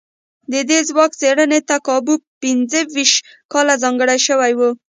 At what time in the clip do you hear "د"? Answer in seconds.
0.51-0.53